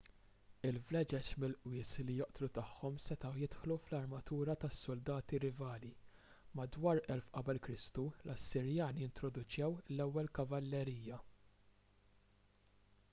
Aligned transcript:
il-vleġeġ 0.67 1.27
mill-qwies 1.41 1.89
li 2.07 2.13
joqtlu 2.19 2.47
tagħhom 2.55 2.95
setgħu 3.03 3.31
jidħlu 3.41 3.77
fl-armatura 3.83 4.55
tas-suldati 4.63 5.41
rivali. 5.45 5.91
madwar 6.61 7.03
1000 7.17 7.63
q.k 7.69 8.09
l-assirjani 8.31 9.09
introduċew 9.11 9.69
l-ewwel 9.87 10.35
kavallerija 10.41 11.21